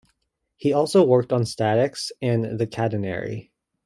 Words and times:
He 0.57 0.73
also 0.73 1.03
worked 1.05 1.31
on 1.31 1.45
statics 1.45 2.11
and 2.23 2.57
the 2.57 2.65
catenary. 2.65 3.51